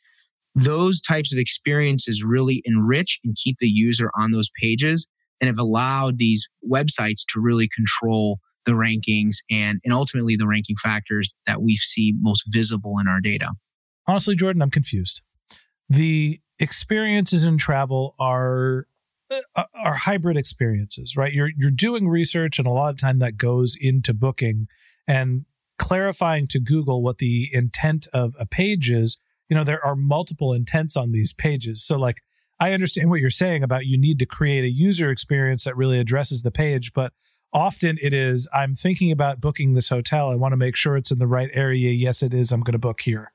those 0.55 1.01
types 1.01 1.33
of 1.33 1.39
experiences 1.39 2.23
really 2.23 2.61
enrich 2.65 3.19
and 3.23 3.35
keep 3.41 3.57
the 3.59 3.69
user 3.69 4.11
on 4.17 4.31
those 4.31 4.49
pages 4.61 5.07
and 5.39 5.47
have 5.47 5.59
allowed 5.59 6.17
these 6.17 6.47
websites 6.69 7.21
to 7.29 7.39
really 7.39 7.69
control 7.73 8.39
the 8.65 8.73
rankings 8.73 9.37
and, 9.49 9.79
and 9.83 9.93
ultimately 9.93 10.35
the 10.35 10.47
ranking 10.47 10.75
factors 10.75 11.35
that 11.47 11.61
we 11.61 11.75
see 11.75 12.13
most 12.19 12.43
visible 12.47 12.99
in 12.99 13.07
our 13.07 13.19
data. 13.19 13.51
Honestly, 14.07 14.35
Jordan, 14.35 14.61
I'm 14.61 14.69
confused. 14.69 15.21
The 15.89 16.39
experiences 16.59 17.43
in 17.43 17.57
travel 17.57 18.13
are 18.19 18.85
uh, 19.55 19.63
are 19.73 19.95
hybrid 19.95 20.37
experiences, 20.37 21.15
right? 21.15 21.33
You're 21.33 21.51
you're 21.57 21.71
doing 21.71 22.07
research 22.07 22.59
and 22.59 22.67
a 22.67 22.71
lot 22.71 22.89
of 22.89 22.99
time 22.99 23.19
that 23.19 23.37
goes 23.37 23.75
into 23.79 24.13
booking 24.13 24.67
and 25.07 25.45
clarifying 25.79 26.47
to 26.47 26.59
Google 26.59 27.01
what 27.01 27.17
the 27.17 27.49
intent 27.51 28.07
of 28.13 28.35
a 28.39 28.45
page 28.45 28.89
is 28.89 29.19
you 29.51 29.57
know, 29.57 29.65
there 29.65 29.85
are 29.85 29.97
multiple 29.97 30.53
intents 30.53 30.95
on 30.95 31.11
these 31.11 31.33
pages. 31.33 31.83
So, 31.83 31.97
like, 31.97 32.23
I 32.61 32.71
understand 32.71 33.09
what 33.09 33.19
you're 33.19 33.29
saying 33.29 33.63
about 33.63 33.85
you 33.85 33.97
need 33.97 34.17
to 34.19 34.25
create 34.25 34.63
a 34.63 34.69
user 34.69 35.11
experience 35.11 35.65
that 35.65 35.75
really 35.75 35.99
addresses 35.99 36.41
the 36.41 36.51
page, 36.51 36.93
but 36.93 37.11
often 37.51 37.97
it 38.01 38.13
is 38.13 38.47
I'm 38.53 38.75
thinking 38.75 39.11
about 39.11 39.41
booking 39.41 39.73
this 39.73 39.89
hotel. 39.89 40.29
I 40.29 40.35
want 40.35 40.53
to 40.53 40.57
make 40.57 40.77
sure 40.77 40.95
it's 40.95 41.11
in 41.11 41.19
the 41.19 41.27
right 41.27 41.49
area. 41.53 41.91
Yes, 41.91 42.23
it 42.23 42.33
is. 42.33 42.53
I'm 42.53 42.61
going 42.61 42.71
to 42.71 42.79
book 42.79 43.01
here. 43.01 43.33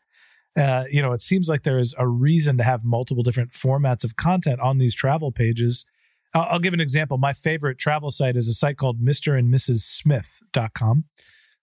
Uh, 0.56 0.84
you 0.90 1.02
know, 1.02 1.12
it 1.12 1.20
seems 1.20 1.50
like 1.50 1.64
there 1.64 1.78
is 1.78 1.94
a 1.98 2.08
reason 2.08 2.56
to 2.56 2.64
have 2.64 2.82
multiple 2.82 3.22
different 3.22 3.50
formats 3.50 4.02
of 4.02 4.16
content 4.16 4.58
on 4.60 4.78
these 4.78 4.94
travel 4.94 5.30
pages. 5.30 5.84
I'll, 6.32 6.46
I'll 6.52 6.58
give 6.60 6.72
an 6.72 6.80
example. 6.80 7.18
My 7.18 7.34
favorite 7.34 7.76
travel 7.76 8.10
site 8.10 8.38
is 8.38 8.48
a 8.48 8.54
site 8.54 8.78
called 8.78 9.04
Mr. 9.04 9.38
and 9.38 9.52
Mrs. 9.52 9.80
Smith.com. 9.80 11.04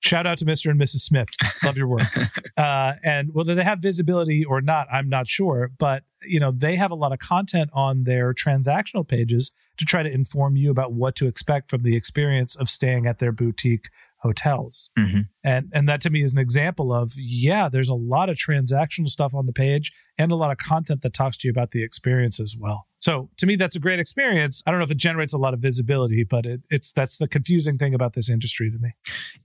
Shout 0.04 0.28
out 0.28 0.38
to 0.40 0.46
Mr. 0.46 0.70
and 0.70 0.80
Mrs. 0.80 1.00
Smith. 1.00 1.30
Love 1.64 1.78
your 1.78 1.88
work. 1.88 2.04
Uh, 2.56 2.94
and 3.04 3.34
whether 3.34 3.56
they 3.56 3.64
have 3.64 3.80
visibility 3.80 4.46
or 4.46 4.62
not, 4.62 4.86
I'm 4.92 5.10
not 5.10 5.28
sure. 5.28 5.72
But 5.80 6.04
you 6.28 6.40
know, 6.40 6.52
they 6.52 6.76
have 6.76 6.92
a 6.92 6.96
lot 6.96 7.12
of 7.12 7.18
content 7.18 7.72
on 7.74 8.04
their 8.04 8.32
transactional 8.32 9.08
pages 9.08 9.52
to 9.78 9.86
try 9.86 10.04
to 10.04 10.12
inform 10.12 10.56
you 10.56 10.70
about 10.70 10.94
what 10.94 11.16
to 11.16 11.26
expect 11.26 11.72
from 11.72 11.82
the 11.82 11.96
experience 11.96 12.56
of 12.56 12.70
staying 12.70 13.08
at 13.08 13.18
their 13.18 13.32
boutique 13.32 13.90
hotels. 14.24 14.90
Mm-hmm. 14.98 15.22
And 15.44 15.72
and 15.74 15.90
that 15.90 16.02
to 16.02 16.10
me 16.10 16.24
is 16.24 16.32
an 16.32 16.40
example 16.40 16.94
of 16.94 17.14
yeah, 17.18 17.70
there's 17.70 17.90
a 17.90 17.96
lot 17.96 18.30
of 18.30 18.38
transactional 18.38 19.10
stuff 19.10 19.34
on 19.34 19.48
the 19.48 19.54
page 19.54 19.92
and 20.18 20.32
a 20.32 20.36
lot 20.36 20.52
of 20.52 20.58
content 20.58 21.02
that 21.02 21.14
talks 21.14 21.38
to 21.38 21.48
you 21.48 21.52
about 21.52 21.72
the 21.72 21.84
experience 21.84 22.40
as 22.40 22.56
well. 22.58 22.88
So 23.04 23.30
to 23.36 23.46
me, 23.46 23.58
that's 23.58 23.76
a 23.76 23.82
great 23.82 24.00
experience. 24.00 24.64
I 24.66 24.72
don't 24.72 24.80
know 24.80 24.86
if 24.86 24.92
it 24.92 24.96
generates 24.96 25.34
a 25.34 25.38
lot 25.38 25.54
of 25.54 25.60
visibility, 25.60 26.24
but 26.24 26.46
it, 26.46 26.66
it's 26.70 26.94
that's 26.94 27.18
the 27.18 27.28
confusing 27.28 27.78
thing 27.78 27.94
about 27.94 28.14
this 28.14 28.30
industry 28.30 28.72
to 28.72 28.78
me. 28.78 28.94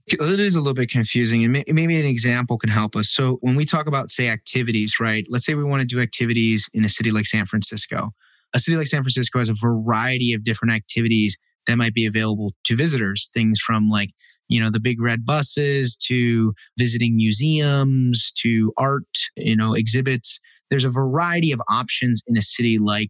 It 0.07 0.39
is 0.39 0.55
a 0.55 0.59
little 0.59 0.73
bit 0.73 0.89
confusing, 0.89 1.43
and 1.43 1.51
maybe 1.67 1.99
an 1.99 2.05
example 2.05 2.57
can 2.57 2.69
help 2.69 2.95
us. 2.95 3.09
So 3.09 3.37
when 3.41 3.57
we 3.57 3.65
talk 3.65 3.85
about 3.85 4.11
say 4.11 4.29
activities, 4.29 5.01
right? 5.01 5.27
Let's 5.29 5.45
say 5.45 5.55
we 5.55 5.65
want 5.65 5.81
to 5.81 5.87
do 5.87 5.99
activities 5.99 6.69
in 6.73 6.85
a 6.85 6.89
city 6.89 7.11
like 7.11 7.25
San 7.25 7.45
Francisco. 7.45 8.13
A 8.53 8.59
city 8.59 8.77
like 8.77 8.87
San 8.87 9.01
Francisco 9.01 9.39
has 9.39 9.49
a 9.49 9.55
variety 9.61 10.31
of 10.33 10.45
different 10.45 10.73
activities 10.73 11.37
that 11.67 11.75
might 11.75 11.93
be 11.93 12.05
available 12.05 12.53
to 12.63 12.77
visitors. 12.77 13.29
Things 13.33 13.59
from 13.59 13.89
like 13.89 14.11
you 14.47 14.61
know 14.61 14.69
the 14.71 14.79
big 14.79 15.01
red 15.01 15.25
buses 15.25 15.97
to 16.07 16.53
visiting 16.77 17.17
museums 17.17 18.31
to 18.37 18.71
art, 18.77 19.17
you 19.35 19.57
know 19.57 19.73
exhibits. 19.73 20.39
There's 20.69 20.85
a 20.85 20.89
variety 20.89 21.51
of 21.51 21.61
options 21.69 22.23
in 22.25 22.37
a 22.37 22.41
city 22.41 22.79
like 22.79 23.09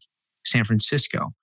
San 0.50 0.66
Francisco. 0.66 1.34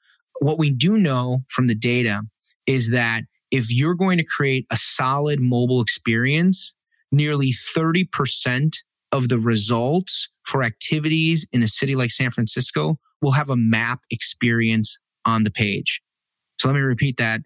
What 0.40 0.58
we 0.58 0.70
do 0.70 0.96
know 0.98 1.44
from 1.48 1.66
the 1.66 1.74
data 1.74 2.22
is 2.66 2.90
that 2.90 3.22
if 3.50 3.72
you're 3.72 3.94
going 3.94 4.18
to 4.18 4.24
create 4.24 4.66
a 4.70 4.76
solid 4.76 5.40
mobile 5.40 5.80
experience, 5.80 6.74
nearly 7.12 7.52
30% 7.76 8.72
of 9.12 9.28
the 9.28 9.38
results 9.38 10.28
for 10.44 10.62
activities 10.62 11.46
in 11.52 11.62
a 11.62 11.68
city 11.68 11.94
like 11.94 12.10
San 12.10 12.30
Francisco 12.30 12.98
will 13.22 13.32
have 13.32 13.50
a 13.50 13.56
map 13.56 14.00
experience 14.10 14.98
on 15.24 15.44
the 15.44 15.50
page. 15.50 16.02
So 16.58 16.68
let 16.68 16.74
me 16.74 16.80
repeat 16.80 17.16
that. 17.16 17.40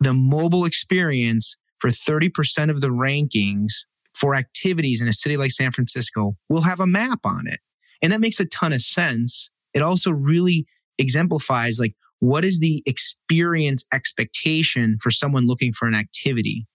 The 0.00 0.12
mobile 0.12 0.64
experience 0.64 1.56
for 1.78 1.90
30% 1.90 2.70
of 2.70 2.80
the 2.80 2.88
rankings 2.88 3.72
for 4.14 4.34
activities 4.34 5.00
in 5.00 5.08
a 5.08 5.12
city 5.12 5.36
like 5.36 5.50
San 5.50 5.72
Francisco 5.72 6.36
will 6.48 6.62
have 6.62 6.80
a 6.80 6.86
map 6.86 7.20
on 7.24 7.46
it. 7.46 7.60
And 8.02 8.12
that 8.12 8.20
makes 8.20 8.40
a 8.40 8.44
ton 8.46 8.72
of 8.72 8.82
sense. 8.82 9.50
It 9.74 9.82
also 9.82 10.10
really 10.10 10.66
exemplifies 10.98 11.78
like 11.78 11.94
what 12.20 12.44
is 12.44 12.60
the 12.60 12.82
experience 12.86 13.86
expectation 13.92 14.96
for 15.00 15.10
someone 15.10 15.46
looking 15.46 15.72
for 15.72 15.88
an 15.88 15.94
activity? 15.94 16.66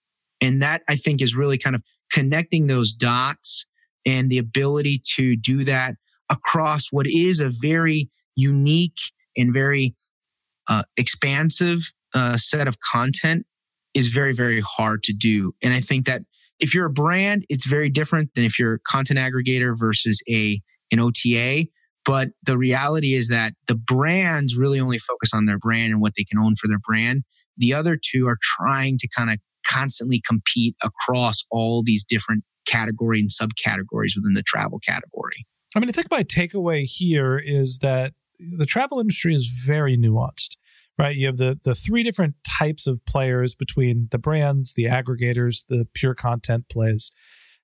And 0.41 0.61
that 0.61 0.83
I 0.89 0.95
think 0.95 1.21
is 1.21 1.35
really 1.35 1.57
kind 1.57 1.75
of 1.75 1.81
connecting 2.11 2.67
those 2.67 2.93
dots 2.93 3.65
and 4.05 4.29
the 4.29 4.37
ability 4.37 5.01
to 5.15 5.35
do 5.35 5.63
that 5.63 5.95
across 6.29 6.87
what 6.91 7.07
is 7.07 7.39
a 7.39 7.51
very 7.61 8.09
unique 8.35 8.97
and 9.35 9.53
very 9.53 9.95
uh, 10.69 10.83
expansive 10.97 11.91
uh, 12.13 12.37
set 12.37 12.67
of 12.67 12.79
content 12.79 13.45
is 13.93 14.07
very, 14.07 14.33
very 14.33 14.61
hard 14.61 15.03
to 15.03 15.13
do. 15.13 15.53
And 15.63 15.73
I 15.73 15.79
think 15.79 16.05
that 16.05 16.21
if 16.59 16.73
you're 16.73 16.85
a 16.85 16.91
brand, 16.91 17.45
it's 17.49 17.65
very 17.65 17.89
different 17.89 18.33
than 18.35 18.43
if 18.43 18.57
you're 18.57 18.75
a 18.75 18.79
content 18.79 19.19
aggregator 19.19 19.77
versus 19.77 20.21
a 20.29 20.61
an 20.91 20.99
OTA. 20.99 21.67
But 22.07 22.29
the 22.43 22.57
reality 22.57 23.13
is 23.13 23.27
that 23.27 23.53
the 23.67 23.75
brands 23.75 24.55
really 24.55 24.79
only 24.79 24.97
focus 24.97 25.33
on 25.33 25.45
their 25.45 25.59
brand 25.59 25.91
and 25.91 26.01
what 26.01 26.13
they 26.17 26.23
can 26.23 26.39
own 26.39 26.55
for 26.55 26.69
their 26.69 26.79
brand. 26.87 27.23
The 27.57 27.73
other 27.73 27.99
two 28.01 28.27
are 28.27 28.37
trying 28.41 28.97
to 28.99 29.09
kind 29.15 29.29
of 29.29 29.39
constantly 29.67 30.21
compete 30.25 30.75
across 30.81 31.43
all 31.51 31.83
these 31.83 32.05
different 32.05 32.45
category 32.65 33.19
and 33.19 33.29
subcategories 33.29 34.13
within 34.15 34.33
the 34.35 34.43
travel 34.43 34.79
category. 34.79 35.45
I 35.75 35.79
mean, 35.79 35.89
I 35.89 35.91
think 35.91 36.09
my 36.09 36.23
takeaway 36.23 36.83
here 36.83 37.37
is 37.37 37.79
that 37.79 38.13
the 38.39 38.65
travel 38.65 38.99
industry 38.99 39.35
is 39.35 39.47
very 39.65 39.97
nuanced, 39.97 40.55
right? 40.97 41.15
You 41.15 41.27
have 41.27 41.37
the 41.37 41.59
the 41.61 41.75
three 41.75 42.03
different 42.03 42.35
types 42.47 42.87
of 42.87 43.05
players 43.05 43.53
between 43.53 44.07
the 44.11 44.17
brands, 44.17 44.73
the 44.73 44.85
aggregators, 44.85 45.65
the 45.67 45.87
pure 45.93 46.15
content 46.15 46.69
plays, 46.69 47.11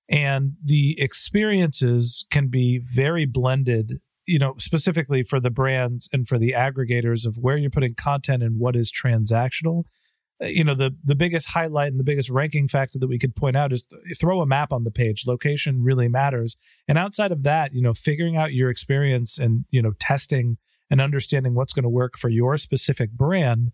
and 0.09 0.53
the 0.63 1.00
experiences 1.00 2.25
can 2.29 2.47
be 2.47 2.79
very 2.83 3.25
blended. 3.25 4.00
You 4.25 4.39
know, 4.39 4.55
specifically 4.57 5.23
for 5.23 5.39
the 5.39 5.49
brands 5.49 6.07
and 6.13 6.27
for 6.27 6.37
the 6.37 6.51
aggregators 6.51 7.25
of 7.25 7.37
where 7.37 7.57
you're 7.57 7.69
putting 7.69 7.95
content 7.95 8.41
and 8.41 8.57
what 8.57 8.75
is 8.75 8.91
transactional 8.91 9.83
uh, 10.41 10.47
you 10.47 10.63
know 10.63 10.75
the 10.75 10.95
the 11.03 11.15
biggest 11.15 11.49
highlight 11.49 11.91
and 11.91 11.99
the 11.99 12.03
biggest 12.03 12.29
ranking 12.29 12.67
factor 12.67 12.97
that 12.99 13.07
we 13.07 13.19
could 13.19 13.35
point 13.35 13.55
out 13.55 13.71
is 13.71 13.85
th- 13.85 14.17
throw 14.19 14.41
a 14.41 14.45
map 14.45 14.71
on 14.71 14.83
the 14.83 14.91
page. 14.91 15.25
Location 15.27 15.83
really 15.83 16.07
matters. 16.07 16.55
And 16.87 16.97
outside 16.97 17.31
of 17.31 17.43
that 17.43 17.73
you 17.73 17.81
know 17.81 17.93
figuring 17.93 18.37
out 18.37 18.53
your 18.53 18.69
experience 18.69 19.37
and 19.37 19.65
you 19.69 19.81
know 19.81 19.91
testing 19.99 20.57
and 20.89 21.01
understanding 21.01 21.55
what's 21.55 21.73
going 21.73 21.83
to 21.83 21.89
work 21.89 22.17
for 22.17 22.29
your 22.29 22.57
specific 22.57 23.11
brand 23.11 23.71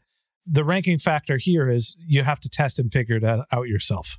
the 0.50 0.64
ranking 0.64 0.98
factor 0.98 1.38
here 1.38 1.70
is 1.70 1.96
you 2.00 2.24
have 2.24 2.40
to 2.40 2.50
test 2.50 2.80
and 2.80 2.92
figure 2.92 3.18
it 3.18 3.24
out 3.24 3.68
yourself 3.68 4.18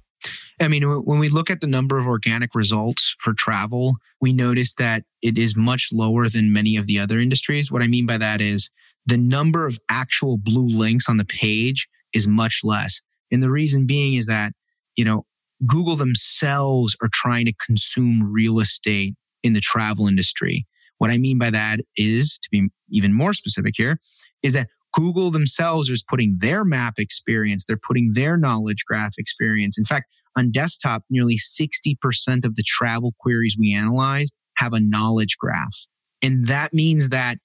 I 0.61 0.69
mean, 0.69 0.83
when 0.83 1.19
we 1.19 1.31
look 1.31 1.50
at 1.50 1.62
the 1.62 1.67
number 1.67 1.99
of 1.99 2.07
organic 2.07 2.55
results 2.55 3.14
for 3.19 3.33
travel, 3.33 3.97
we 4.21 4.33
notice 4.33 4.75
that 4.75 5.05
it 5.23 5.38
is 5.38 5.57
much 5.57 5.88
lower 5.90 6.29
than 6.29 6.52
many 6.52 6.76
of 6.76 6.87
the 6.87 6.99
other 6.99 7.19
industries. 7.19 7.73
What 7.73 7.83
I 7.83 7.87
mean 7.87 8.05
by 8.05 8.19
that 8.19 8.43
is 8.43 8.71
the 9.07 9.17
number 9.17 9.67
of 9.67 9.79
actual 9.88 10.37
blue 10.37 10.69
links 10.69 11.09
on 11.09 11.17
the 11.17 11.25
page 11.25 11.88
is 12.12 12.26
much 12.26 12.61
less. 12.62 13.00
And 13.33 13.43
the 13.43 13.50
reason 13.50 13.87
being 13.87 14.14
is 14.14 14.26
that, 14.26 14.52
you 14.97 15.05
know, 15.05 15.25
Google 15.67 15.97
themselves 15.97 16.95
are 17.02 17.09
trying 17.12 17.47
to 17.47 17.55
consume 17.55 18.31
real 18.31 18.61
estate 18.61 19.14
in 19.43 19.55
the 19.55 19.61
travel 19.61 20.07
industry. 20.07 20.67
What 20.99 21.11
I 21.11 21.17
mean 21.17 21.38
by 21.38 21.49
that 21.50 21.81
is, 21.97 22.38
to 22.43 22.49
be 22.50 22.69
even 22.90 23.14
more 23.14 23.33
specific 23.33 23.75
here, 23.76 23.99
is 24.43 24.52
that 24.52 24.69
Google 24.93 25.31
themselves 25.31 25.88
is 25.88 26.05
putting 26.07 26.37
their 26.40 26.64
map 26.64 26.99
experience, 26.99 27.64
they're 27.64 27.79
putting 27.79 28.12
their 28.14 28.37
knowledge 28.37 28.85
graph 28.87 29.14
experience. 29.17 29.79
In 29.79 29.85
fact, 29.85 30.07
on 30.37 30.50
desktop, 30.50 31.04
nearly 31.10 31.37
60% 31.37 32.44
of 32.44 32.56
the 32.56 32.64
travel 32.64 33.14
queries 33.20 33.56
we 33.58 33.75
analyzed 33.75 34.34
have 34.56 34.72
a 34.72 34.80
knowledge 34.80 35.37
graph. 35.38 35.87
And 36.22 36.46
that 36.49 36.72
means 36.72 37.08
that 37.08 37.38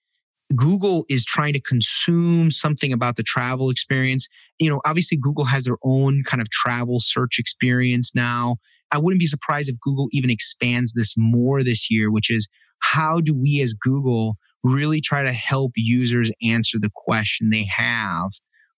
Google 0.56 1.06
is 1.10 1.26
trying 1.26 1.54
to 1.54 1.62
consume 1.62 2.52
something 2.52 2.94
about 2.94 3.16
the 3.16 3.24
travel 3.24 3.70
experience. 3.70 4.28
You 4.60 4.70
know, 4.70 4.82
obviously, 4.86 5.18
Google 5.18 5.46
has 5.46 5.64
their 5.64 5.78
own 5.84 6.24
kind 6.26 6.42
of 6.42 6.50
travel 6.50 7.00
search 7.00 7.40
experience 7.40 8.14
now. 8.14 8.58
I 8.92 9.00
wouldn't 9.00 9.20
be 9.20 9.28
surprised 9.28 9.70
if 9.70 9.80
Google 9.80 10.08
even 10.12 10.30
expands 10.30 10.94
this 10.94 11.16
more 11.18 11.64
this 11.64 11.90
year, 11.90 12.12
which 12.12 12.30
is 12.30 12.48
how 12.80 13.20
do 13.20 13.34
we 13.34 13.62
as 13.62 13.74
Google 13.74 14.38
really 14.64 15.02
try 15.02 15.24
to 15.24 15.34
help 15.34 15.72
users 15.76 16.32
answer 16.44 16.78
the 16.80 16.92
question 16.94 17.50
they 17.50 17.66
have 17.66 18.32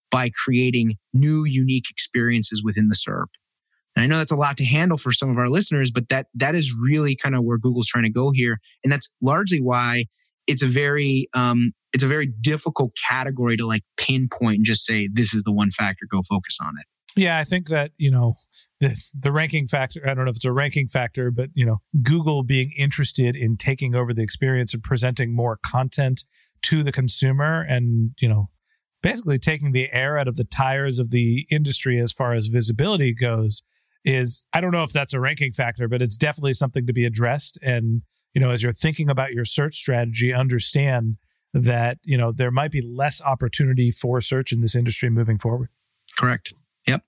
by 0.09 0.29
creating 0.45 0.95
new, 1.13 1.43
unique 1.43 1.89
experiences 1.89 2.61
within 2.63 2.87
the 2.87 2.95
SERP? 2.95 3.27
And 3.97 4.03
I 4.03 4.07
know 4.07 4.19
that's 4.19 4.31
a 4.31 4.35
lot 4.35 4.57
to 4.57 4.63
handle 4.63 4.99
for 4.99 5.11
some 5.11 5.31
of 5.31 5.39
our 5.39 5.47
listeners, 5.49 5.89
but 5.89 6.07
that 6.09 6.27
that 6.35 6.53
is 6.53 6.71
really 6.79 7.15
kind 7.15 7.33
of 7.33 7.43
where 7.43 7.57
Google's 7.57 7.87
trying 7.87 8.03
to 8.03 8.11
go 8.11 8.29
here. 8.29 8.59
And 8.83 8.93
that's 8.93 9.11
largely 9.21 9.59
why 9.59 10.05
it's 10.45 10.61
a 10.61 10.67
very 10.67 11.27
um, 11.33 11.73
it's 11.93 12.03
a 12.03 12.07
very 12.07 12.27
difficult 12.27 12.93
category 13.09 13.57
to 13.57 13.65
like 13.65 13.81
pinpoint 13.97 14.57
and 14.57 14.65
just 14.65 14.85
say 14.85 15.09
this 15.11 15.33
is 15.33 15.43
the 15.43 15.51
one 15.51 15.71
factor 15.71 16.05
go 16.09 16.21
focus 16.21 16.59
on 16.61 16.73
it 16.79 17.19
yeah 17.19 17.39
i 17.39 17.43
think 17.43 17.69
that 17.69 17.91
you 17.97 18.11
know 18.11 18.35
the, 18.79 18.95
the 19.17 19.31
ranking 19.31 19.67
factor 19.67 20.01
i 20.03 20.13
don't 20.13 20.25
know 20.25 20.29
if 20.29 20.35
it's 20.35 20.45
a 20.45 20.51
ranking 20.51 20.87
factor 20.87 21.31
but 21.31 21.49
you 21.55 21.65
know 21.65 21.77
google 22.03 22.43
being 22.43 22.71
interested 22.77 23.35
in 23.35 23.57
taking 23.57 23.95
over 23.95 24.13
the 24.13 24.21
experience 24.21 24.73
and 24.73 24.83
presenting 24.83 25.35
more 25.35 25.57
content 25.65 26.25
to 26.61 26.83
the 26.83 26.91
consumer 26.91 27.61
and 27.61 28.11
you 28.19 28.29
know 28.29 28.49
basically 29.01 29.37
taking 29.37 29.71
the 29.71 29.91
air 29.91 30.17
out 30.17 30.27
of 30.27 30.35
the 30.35 30.43
tires 30.43 30.99
of 30.99 31.09
the 31.09 31.47
industry 31.49 31.99
as 31.99 32.11
far 32.11 32.33
as 32.33 32.47
visibility 32.47 33.13
goes 33.13 33.63
is 34.07 34.45
i 34.53 34.61
don't 34.61 34.71
know 34.71 34.83
if 34.83 34.93
that's 34.93 35.13
a 35.13 35.19
ranking 35.19 35.51
factor 35.51 35.87
but 35.87 36.01
it's 36.01 36.15
definitely 36.15 36.53
something 36.53 36.87
to 36.87 36.93
be 36.93 37.05
addressed 37.05 37.57
and 37.61 38.01
you 38.37 38.41
know, 38.41 38.51
as 38.51 38.61
you're 38.61 38.71
thinking 38.71 39.09
about 39.09 39.33
your 39.33 39.45
search 39.45 39.73
strategy, 39.73 40.31
understand 40.31 41.17
that, 41.55 41.97
you 42.03 42.15
know, 42.15 42.31
there 42.31 42.51
might 42.51 42.69
be 42.69 42.81
less 42.81 43.19
opportunity 43.19 43.89
for 43.89 44.21
search 44.21 44.51
in 44.51 44.61
this 44.61 44.75
industry 44.75 45.09
moving 45.09 45.39
forward. 45.39 45.69
Correct. 46.19 46.53
Yep. 46.87 47.03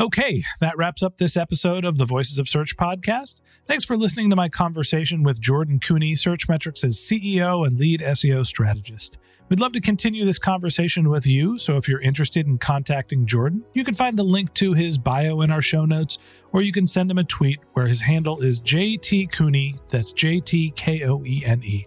Okay, 0.00 0.42
that 0.60 0.76
wraps 0.76 1.00
up 1.00 1.18
this 1.18 1.36
episode 1.36 1.84
of 1.84 1.98
the 1.98 2.04
Voices 2.04 2.40
of 2.40 2.48
Search 2.48 2.76
podcast. 2.76 3.40
Thanks 3.68 3.84
for 3.84 3.96
listening 3.96 4.30
to 4.30 4.36
my 4.36 4.48
conversation 4.48 5.22
with 5.22 5.40
Jordan 5.40 5.78
Koene, 5.78 6.16
Searchmetrics' 6.16 6.84
as 6.84 6.96
CEO 6.96 7.64
and 7.64 7.78
lead 7.78 8.00
SEO 8.00 8.44
strategist. 8.44 9.16
We'd 9.50 9.60
love 9.60 9.72
to 9.72 9.80
continue 9.80 10.24
this 10.24 10.38
conversation 10.38 11.10
with 11.10 11.26
you, 11.26 11.58
so 11.58 11.76
if 11.76 11.86
you're 11.86 12.00
interested 12.00 12.46
in 12.46 12.56
contacting 12.56 13.26
Jordan, 13.26 13.62
you 13.74 13.84
can 13.84 13.92
find 13.92 14.18
a 14.18 14.22
link 14.22 14.54
to 14.54 14.72
his 14.72 14.96
bio 14.96 15.42
in 15.42 15.50
our 15.50 15.60
show 15.60 15.84
notes, 15.84 16.18
or 16.52 16.62
you 16.62 16.72
can 16.72 16.86
send 16.86 17.10
him 17.10 17.18
a 17.18 17.24
tweet 17.24 17.60
where 17.74 17.86
his 17.86 18.00
handle 18.00 18.40
is 18.40 18.62
JT 18.62 19.30
Koene, 19.32 19.78
that's 19.90 20.12
J 20.12 20.40
T 20.40 20.70
K 20.70 21.04
O 21.04 21.22
E 21.26 21.42
N 21.44 21.62
E. 21.62 21.86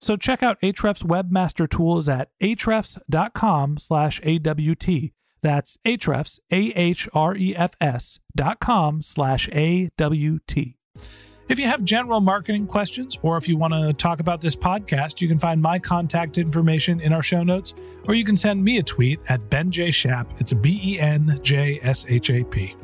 So 0.00 0.16
check 0.16 0.42
out 0.42 0.60
Ahrefs 0.60 1.02
Webmaster 1.02 1.68
Tools 1.68 2.08
at 2.08 2.30
ahrefs.com 2.42 3.78
slash 3.78 4.20
AWT. 4.24 5.10
That's 5.42 5.78
Ahrefs, 5.84 6.40
A-H-R-E-F-S 6.50 8.18
dot 8.34 8.60
com 8.60 9.02
slash 9.02 9.48
A-W-T. 9.52 10.76
If 11.48 11.60
you 11.60 11.66
have 11.66 11.84
general 11.84 12.20
marketing 12.20 12.66
questions, 12.66 13.16
or 13.22 13.36
if 13.36 13.48
you 13.48 13.56
want 13.56 13.72
to 13.72 13.92
talk 13.92 14.18
about 14.18 14.40
this 14.40 14.56
podcast, 14.56 15.20
you 15.20 15.28
can 15.28 15.38
find 15.38 15.62
my 15.62 15.78
contact 15.78 16.38
information 16.38 16.98
in 16.98 17.12
our 17.12 17.22
show 17.22 17.44
notes, 17.44 17.74
or 18.08 18.14
you 18.14 18.24
can 18.24 18.36
send 18.36 18.64
me 18.64 18.78
a 18.78 18.82
tweet 18.82 19.20
at 19.28 19.48
Ben 19.48 19.70
J. 19.70 19.92
Shap. 19.92 20.28
It's 20.40 20.52
B 20.52 20.80
E 20.82 20.98
N 20.98 21.38
J 21.42 21.78
S 21.82 22.04
H 22.08 22.30
A 22.30 22.42
P. 22.42 22.74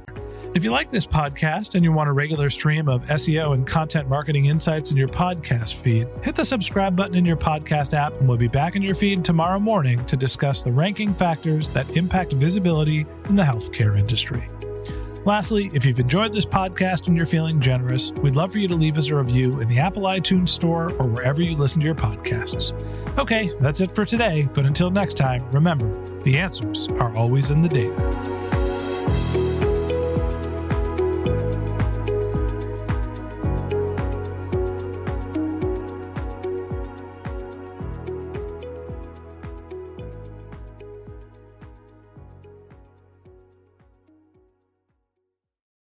If 0.55 0.65
you 0.65 0.71
like 0.71 0.91
this 0.91 1.07
podcast 1.07 1.77
and 1.77 1.83
you 1.83 1.93
want 1.93 2.11
a 2.11 2.13
regular 2.13 2.51
stream 2.51 2.87
of 2.87 3.07
SEO 3.07 3.55
and 3.55 3.67
content 3.67 4.07
marketing 4.07 4.47
insights 4.47 4.91
in 4.91 4.99
your 4.99 5.09
podcast 5.09 5.81
feed, 5.81 6.09
hit 6.23 6.35
the 6.35 6.45
subscribe 6.45 6.95
button 6.95 7.15
in 7.15 7.25
your 7.25 7.39
podcast 7.39 7.95
app, 7.95 8.13
and 8.21 8.29
we'll 8.29 8.37
be 8.37 8.49
back 8.49 8.77
in 8.77 8.83
your 8.83 8.95
feed 8.95 9.25
tomorrow 9.25 9.59
morning 9.59 10.05
to 10.05 10.15
discuss 10.15 10.61
the 10.63 10.71
ranking 10.71 11.15
factors 11.15 11.71
that 11.71 11.89
impact 11.97 12.35
visibility 12.35 13.07
in 13.31 13.37
the 13.37 13.43
healthcare 13.43 13.99
industry. 13.99 14.47
Lastly, 15.25 15.71
if 15.73 15.87
you've 15.87 16.01
enjoyed 16.01 16.35
this 16.35 16.45
podcast 16.45 17.07
and 17.07 17.17
you're 17.17 17.25
feeling 17.25 17.59
generous, 17.59 18.11
we'd 18.11 18.37
love 18.37 18.53
for 18.53 18.59
you 18.59 18.69
to 18.69 18.75
leave 18.75 18.99
us 18.99 19.09
a 19.09 19.17
review 19.17 19.61
in 19.61 19.69
the 19.69 19.79
Apple 19.79 20.03
iTunes 20.03 20.51
Store 20.51 20.93
or 20.99 21.07
wherever 21.07 21.41
you 21.41 21.57
listen 21.57 21.81
to 21.81 21.87
your 21.87 21.95
podcasts. 21.95 22.73
Okay, 23.17 23.51
that's 23.59 23.81
it 23.81 23.91
for 23.91 24.05
today, 24.05 24.47
but 24.53 24.67
until 24.67 24.91
next 24.91 25.15
time, 25.15 25.51
remember 25.51 25.91
the 26.25 26.37
answers 26.37 26.89
are 26.89 27.17
always 27.17 27.51
in 27.51 27.63
the 27.63 27.69
data. 27.71 28.32